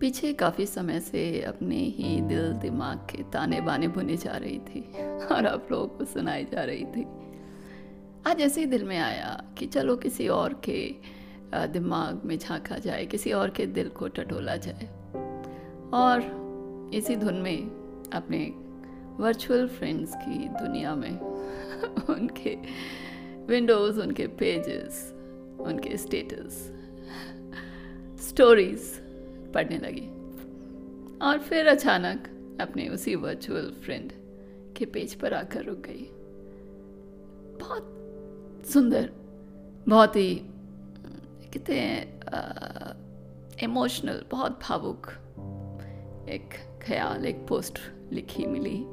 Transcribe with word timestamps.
पीछे 0.00 0.32
काफ़ी 0.32 0.66
समय 0.66 1.00
से 1.00 1.42
अपने 1.42 1.76
ही 1.76 2.20
दिल, 2.20 2.52
दिमाग 2.52 2.98
के 2.98 3.22
ताने 3.22 3.60
बाने 3.60 3.88
बुने 3.88 4.16
जा 4.16 4.36
रही 4.36 4.58
थी 4.58 4.80
और 5.24 5.46
आप 5.46 5.68
लोगों 5.70 5.86
को 5.86 6.04
सुनाई 6.04 6.44
जा 6.44 6.64
रही 6.64 6.84
थी। 6.84 7.06
आज 8.26 8.40
ऐसे 8.40 8.60
ही 8.60 8.66
दिल 8.66 8.84
में 8.84 8.98
आया 8.98 9.44
कि 9.58 9.66
चलो 9.66 9.96
किसी 9.96 10.28
और 10.28 10.60
के 10.64 10.94
दिमाग 11.54 12.22
में 12.24 12.38
झांका 12.38 12.78
जाए, 12.78 13.06
किसी 13.06 13.32
और 13.32 13.50
के 13.50 13.66
दिल 13.66 13.88
को 13.88 14.08
टटोला 14.08 14.56
जाए। 14.56 14.88
और 15.94 16.42
इसी 16.94 17.16
धुन 17.16 17.34
में 17.34 17.58
अपने 18.14 18.54
वर्चुअल 19.22 19.68
फ्रेंड्स 19.68 20.14
की 20.14 20.48
दुनिया 20.48 20.94
में 20.94 21.20
उनके 22.10 22.58
विंडोज़ 23.48 24.00
उनके 24.00 24.26
पेजेस 24.26 25.12
उनके 25.60 25.96
स्टेटस 25.96 26.54
स्टोरीज़ 28.28 28.98
पढ़ने 29.52 29.78
लगी। 29.78 30.06
और 31.22 31.38
फिर 31.38 31.66
अचानक 31.66 32.28
अपने 32.60 32.88
उसी 32.88 33.14
वर्चुअल 33.14 33.70
फ्रेंड 33.84 34.12
के 34.76 34.84
पेज 34.84 35.14
पर 35.14 35.34
आकर 35.34 35.64
रुक 35.64 35.78
गई। 35.78 36.06
बहुत 37.60 38.66
सुंदर, 38.72 39.10
बहुत 39.88 40.16
ही 40.16 40.34
कहते 40.34 41.74
हैं 41.74 42.00
इमोशनल 43.62 44.24
बहुत 44.30 44.58
भावुक 44.62 45.08
एक 46.28 46.54
ख्याल, 46.82 47.26
एक 47.26 47.46
पोस्ट 47.46 47.78
लिखी 48.12 48.46
मिली। 48.46 48.84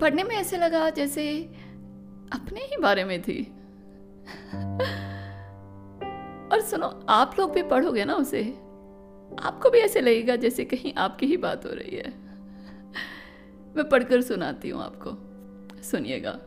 पढ़ने 0.00 0.24
में 0.24 0.34
ऐसे 0.36 0.56
लगा 0.56 0.88
जैसे 0.90 1.24
अपने 2.32 2.60
ही 2.60 2.76
बारे 2.76 3.04
में 3.04 3.22
थी। 3.22 3.52
और 6.52 6.60
सुनो, 6.60 7.06
आप 7.08 7.36
लोग 7.38 7.52
भी 7.52 7.62
पढ़ोगे 7.62 8.04
ना 8.04 8.14
उसे? 8.14 8.44
आपको 9.42 9.70
भी 9.70 9.78
ऐसे 9.78 10.00
लगेगा 10.00 10.36
जैसे 10.36 10.64
कहीं 10.64 10.94
आपकी 10.94 11.26
ही 11.26 11.36
बात 11.36 11.66
हो 11.66 11.70
रही 11.72 11.96
है। 11.96 12.10
मैं 13.76 13.88
पढ़कर 13.88 14.20
सुनाती 14.20 14.68
हूँ 14.70 14.82
आपको। 14.82 15.10
सुनिएगा। 15.82 16.38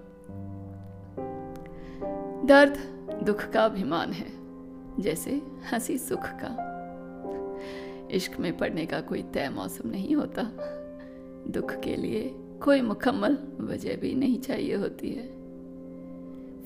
दर्द, 2.45 2.77
दुख 3.23 3.49
का 3.49 3.65
अभिमान 3.65 4.11
है, 4.11 4.27
जैसे 5.01 5.41
हँसी 5.71 5.97
सुख 5.97 6.23
का। 6.25 6.63
इश्क 8.11 8.39
में 8.39 8.57
पढ़ने 8.57 8.85
का 8.85 9.01
कोई 9.01 9.23
तय 9.23 9.49
मौसम 9.49 9.89
नहीं 9.89 10.15
होता। 10.15 10.43
दुख 11.47 11.79
के 11.79 11.95
लिए 11.95 12.35
कोई 12.63 12.81
मुकम्मल 12.81 13.37
वजह 13.59 13.97
भी 13.97 14.13
नहीं 14.13 14.39
चाहिए 14.39 14.75
होती 14.75 15.09
है। 15.09 15.36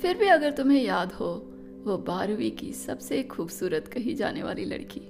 फिर 0.02 0.18
भी 0.18 0.28
अगर 0.28 0.52
तुम्हें 0.52 0.84
याद 0.84 1.12
हो, 1.12 1.54
वो 1.84 1.98
बारहवीं 1.98 2.52
की 2.52 2.74
सबसे 2.74 3.24
खूबसूरत 3.24 3.88
कही 3.88 4.14
जाने 4.14 4.44
वाली 4.44 4.66
लड़की, 4.66 5.02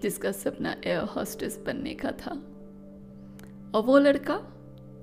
जिसका 0.00 0.32
सपना 0.32 0.76
एयर 0.84 0.98
हॉस्टेस 0.98 1.62
बनने 1.66 1.94
का 1.94 2.12
था। 2.12 2.30
और 3.74 3.82
वो 3.82 3.98
लड़का, 3.98 4.36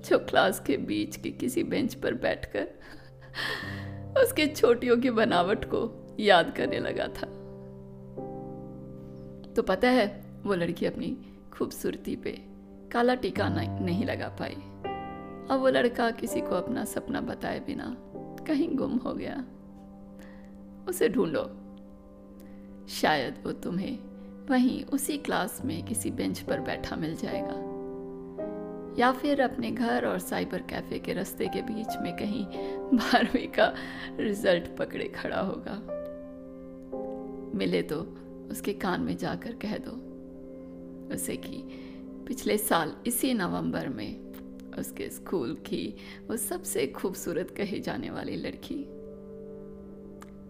जो 0.10 0.20
क्लास 0.20 0.60
के 0.60 0.78
बीच 0.78 1.16
के 1.16 1.32
किसी 1.32 1.64
बेंच 1.64 1.94
पर 1.94 2.14
बैठकर 2.14 2.64
उसके 4.22 4.48
छोटियों 4.48 4.98
की 4.98 5.10
बनावट 5.10 5.66
को 5.66 6.16
याद 6.20 6.54
करने 6.58 6.80
लगा 6.80 7.08
था। 7.08 7.26
तो 9.54 9.62
पता 9.62 9.90
है, 9.90 10.26
वो 10.44 10.56
लड़की 10.56 10.86
अपनी 10.86 11.18
खूबसूरती 11.54 12.16
पे 12.16 12.32
काला 12.92 13.16
टीका 13.16 13.50
नहीं 13.50 14.06
लगा 14.06 14.28
पाई। 14.28 14.56
और 15.48 15.58
वो 15.58 15.70
लड़का 15.70 16.12
किसी 16.12 16.42
को 16.42 16.56
अपना 16.56 16.86
सपना 16.86 17.22
बताए 17.22 17.60
बिना 17.60 17.98
कहीं 18.50 18.76
गुम 18.76 18.96
हो 18.98 19.14
गया। 19.14 19.46
उसे 20.90 21.10
ढूंढो। 21.10 21.50
शायद 22.88 23.44
वो 23.46 23.52
तुम्हें 23.52 24.00
वहीं 24.50 24.84
उसी 24.84 25.18
क्लास 25.18 25.62
में 25.66 25.86
किसी 25.86 26.12
बेंच 26.12 26.40
पर 26.40 26.60
बैठा 26.60 26.96
मिल 26.96 27.16
जाएगा। 27.16 27.70
या 29.00 29.12
फिर 29.12 29.42
अपने 29.42 29.72
घर 29.72 30.06
और 30.06 30.20
साइबर 30.20 30.62
कैफ़े 30.62 31.00
के 31.00 31.14
रास्ते 31.14 31.48
के 31.48 31.62
बीच 31.62 31.88
में 32.02 32.16
कहीं 32.16 32.46
बारहवीं 32.98 33.48
का 33.48 33.74
रिज़ल्ट 34.18 34.78
पकड़े 34.78 35.06
खड़ा 35.06 35.42
होगा। 35.42 35.76
मिले 37.58 37.82
तो 37.82 38.02
उसके 38.52 38.74
कान 38.74 39.02
में 39.02 39.18
जाकर 39.18 39.52
कह 39.52 39.78
दो। 39.78 39.92
उसे 41.16 41.36
कि 41.36 41.64
पिछले 42.28 42.58
साल 42.58 42.96
इसी 43.08 43.34
नवंबर 43.34 43.90
में 43.90 44.29
उसके 44.80 45.10
स्कूल 45.10 45.54
की 45.56 45.96
वो 46.28 46.38
सबसे 46.38 46.88
खूबसूरत 46.88 47.52
कही 47.58 47.80
जाने 47.80 48.10
वाली 48.10 48.36
लड़की 48.36 48.86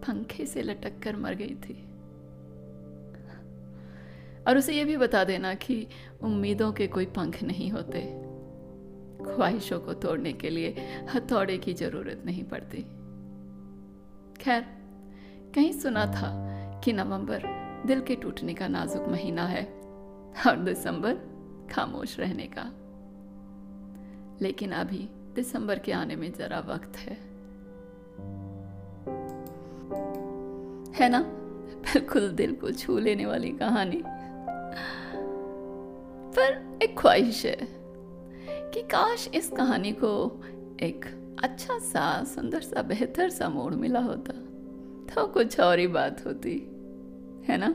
पंखे 0.00 0.46
से 0.46 0.62
लटक 0.62 0.98
कर 1.02 1.16
मर 1.16 1.34
गई 1.34 1.54
थी। 1.54 1.84
और 4.48 4.58
उसे 4.58 4.74
यह 4.74 4.84
भी 4.84 4.96
बता 4.96 5.24
देना 5.24 5.54
कि 5.54 5.86
उम्मीदों 6.22 6.72
के 6.72 6.86
कोई 6.86 7.06
पंख 7.06 7.42
नहीं 7.42 7.70
होते। 7.70 8.00
ख्वाहिशों 9.24 9.80
को 9.80 9.92
तोड़ने 9.92 10.32
के 10.32 10.50
लिए 10.50 10.74
हथौड़े 11.14 11.58
की 11.58 11.74
ज़रूरत 11.74 12.22
नहीं 12.26 12.44
पड़ती। 12.44 12.82
खैर, 14.42 14.62
कहीं 15.54 15.72
सुना 15.72 16.06
था 16.06 16.30
कि 16.84 16.92
नवंबर 16.92 17.42
दिल 17.86 18.00
के 18.00 18.14
टूटने 18.16 18.54
का 18.54 18.68
नाजुक 18.68 19.08
महीना 19.08 19.46
है 19.46 19.64
और 20.46 20.56
दिसंबर 20.56 21.14
खामोश 21.72 22.18
रहने 22.20 22.46
का। 22.46 22.62
लेकिन 24.42 24.72
अभी 24.72 25.08
दिसंबर 25.34 25.78
के 25.78 25.92
आने 25.92 26.16
में 26.16 26.32
जरा 26.32 26.58
वक्त 26.58 26.96
है। 26.96 27.14
है 30.94 31.08
ना? 31.08 31.22
बिल्कुल 31.80 32.28
दिल 32.28 32.54
को 32.54 32.70
छू 32.70 32.98
लेने 32.98 33.26
वाली 33.26 33.50
कहानी। 33.50 34.02
पर 36.36 36.78
एक 36.82 36.98
ख्वाहिश 36.98 37.46
है 37.46 37.58
कि 38.70 38.82
काश 38.82 39.28
इस 39.34 39.50
कहानी 39.50 39.92
को 39.92 40.42
एक 40.80 41.04
अच्छा 41.42 41.78
सा, 41.78 42.24
सुंदर 42.24 42.60
सा, 42.60 42.82
बेहतर 42.82 43.30
सा 43.30 43.48
मोड़ 43.48 43.74
मिला 43.74 44.00
होता 44.00 44.32
तो 45.14 45.26
कुछ 45.26 45.60
और 45.60 45.78
ही 45.78 45.86
बात 45.86 46.26
होती, 46.26 46.58
है 47.48 47.56
ना? 47.56 47.74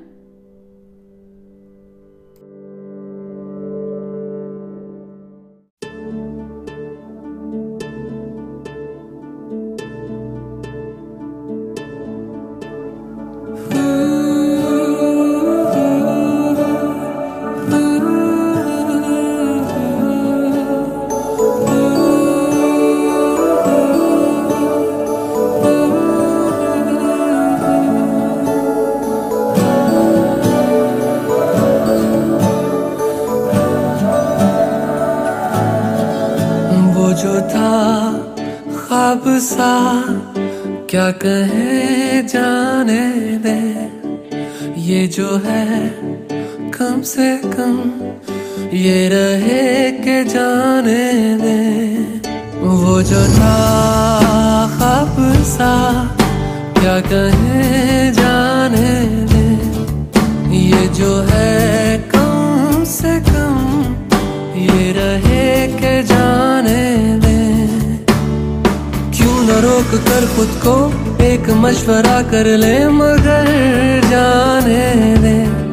सा 39.27 40.03
क्या 40.89 41.11
कहे 41.11 42.21
जाने 42.23 43.11
दे? 43.37 43.59
ये 44.81 45.07
जो 45.07 45.41
है, 45.45 45.89
कम 46.71 47.01
से 47.01 47.37
कम 47.37 47.91
ये 48.73 49.09
रहे 49.09 49.91
के 49.91 50.23
जाने 50.23 51.37
दे। 51.37 51.59
वो 52.59 53.01
जो 53.01 53.23
था 53.25 53.55
खाब 54.79 55.43
सा 55.43 55.73
क्या 56.79 56.99
कहे 56.99 58.11
जाने 58.11 59.05
दे? 59.25 59.45
ये 60.57 60.87
जो 60.87 61.21
है, 61.21 61.97
कम 62.15 62.83
से 62.83 63.19
कम 63.19 63.81
ये 64.57 64.91
रहे 64.91 65.67
के 65.67 66.03
जाने 66.03 67.24
रोक 69.53 70.01
कर 70.01 70.35
खुद 70.35 70.61
को। 70.67 71.05
एक 71.23 71.49
मशवरा 71.49 72.21
कर 72.21 72.45
ले, 72.45 72.87
मगर 72.87 73.45
जाने 74.05 75.15
दे। 75.17 75.65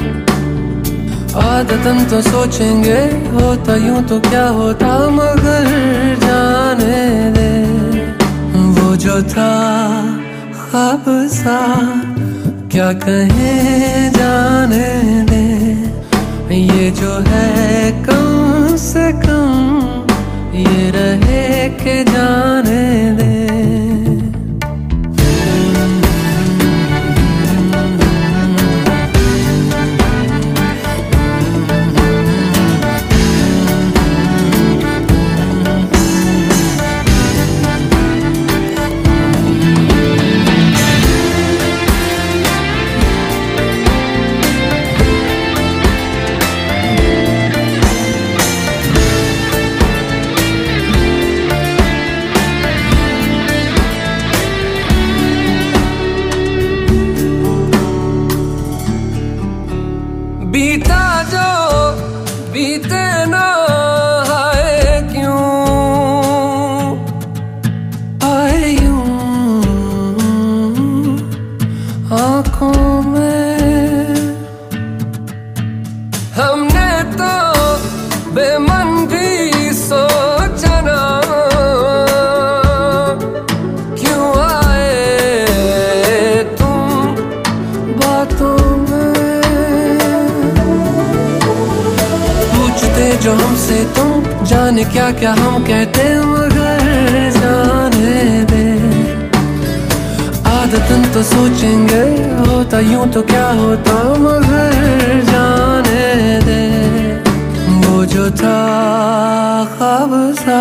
आदतन 1.39 2.07
तो 2.11 2.23
सोचेंगे, 2.23 2.99
होता 3.37 3.77
यूँ 3.77 4.03
तो 4.03 4.21
क्या 4.21 4.49
होता? 4.49 5.09
मगर 5.09 5.65
जाने 6.23 7.31
दे। 7.31 7.63
वो 8.59 8.97
जो 8.97 9.23
था, 9.23 9.53
खाब 10.53 11.05
सा, 11.09 11.77
क्या 12.73 12.93
कहे 12.93 14.11
जाने 14.11 14.32
जीते 62.73 63.07
ना 63.29 63.47
आए 64.35 65.01
क्यों? 65.13 65.41
आए 68.29 68.71
यूँ। 68.71 69.03
आँखों 72.19 73.03
में 73.13 74.17
हमने 76.39 76.91
तो 77.21 77.35
बेमन 78.33 78.89
भी 79.13 79.29
जाने 94.83 94.93
क्या 94.93 95.11
क्या 95.13 95.33
हम 95.33 95.63
कहते 95.65 96.03
मगर 96.19 97.31
जाने 97.31 98.45
दे। 98.51 98.65
आदतन 100.51 101.03
तो 101.15 101.23
सोचेंगे, 101.23 102.03
होता 102.43 102.81
यूँ 102.81 103.07
तो 103.13 103.23
क्या 103.23 103.47
होता 103.51 103.95
मगर 104.19 104.75
जाने 105.31 106.05
दे। 106.43 106.63
वो 107.79 108.05
जो 108.07 108.31
था 108.31 108.59
सा, 110.35 110.61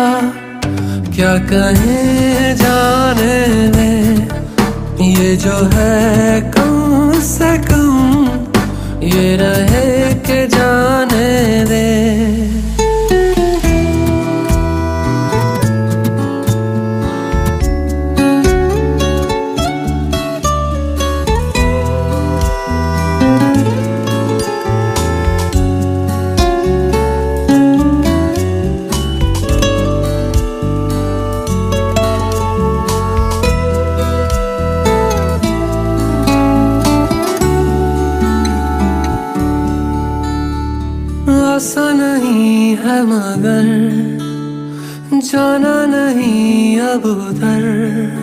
क्या 1.14 1.34
कहें 1.50 2.56
जाने 2.56 3.36
दे। 3.74 3.90
ये 5.04 5.36
जो 5.36 5.56
है 5.74 6.40
कम 6.54 7.20
से 7.20 7.56
कम, 7.66 8.28
ये 9.02 9.36
रहे 9.36 10.14
के 10.22 10.46
जाने 10.46 11.64
दे। 11.64 12.71
मगर 43.10 43.66
जाना 45.22 45.74
नहीं 45.86 46.78
अब 46.80 47.04
उधर 47.04 48.21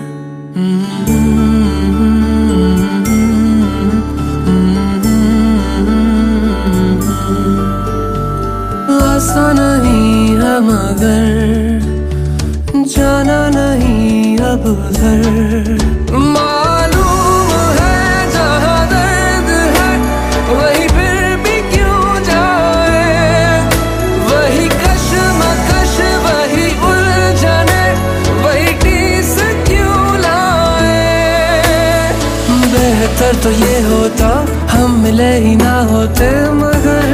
बेहतर 33.20 33.40
तो 33.44 33.50
ये 33.52 33.80
होता, 33.84 34.28
हम 34.72 34.92
मिले 35.04 35.32
ही 35.44 35.56
ना 35.56 35.74
होते, 35.92 36.28
मगर 36.56 37.08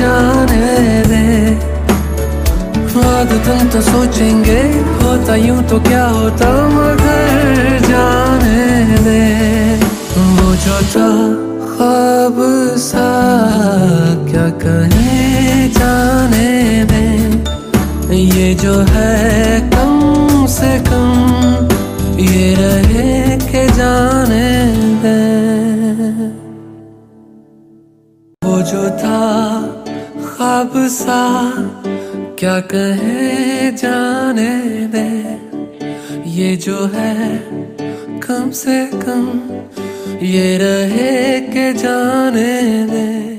जाने 0.00 1.02
दे। 1.08 1.24
आदतन 3.02 3.68
तो 3.72 3.80
सोचेंगे, 3.80 4.60
होता 5.00 5.34
यूँ 5.36 5.62
तो 5.68 5.80
क्या 5.80 6.04
होता, 6.06 6.48
मगर 6.68 7.78
जाने 7.84 8.98
दे। 9.04 9.20
वो 10.16 10.54
जो 10.64 10.78
था, 10.92 11.08
ख्वाब 11.68 12.40
सा, 12.78 13.08
क्या 14.30 14.48
कहे, 14.64 15.68
जाने 15.78 16.50
दे। 16.92 18.16
ये 18.16 18.54
जो 18.54 18.78
है, 18.90 19.60
कम 19.70 20.46
से 20.48 20.72
कम, 20.88 21.68
ये 22.22 22.54
रहे 22.54 23.36
के 23.46 23.66
जाने 23.72 24.50
जो 28.62 28.90
था 28.90 29.20
ख्वाब 30.24 30.72
सा 30.76 31.22
क्या 32.38 32.60
कहे 32.60 33.70
जाने 33.72 34.52
दे? 34.86 35.08
ये 36.30 36.56
जो 36.56 36.86
है 36.94 37.38
कम 38.20 38.50
से 38.50 38.86
कम, 38.86 39.40
ये 40.22 40.58
रहे 40.58 41.40
के 41.40 41.72
जाने 41.72 42.86
दे। 42.86 43.31